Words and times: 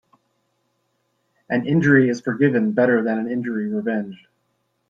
An 1.47 1.67
injury 1.67 2.09
is 2.09 2.21
forgiven 2.21 2.71
better 2.71 3.03
than 3.03 3.19
an 3.19 3.27
injury 3.31 3.67
revenged. 3.67 4.25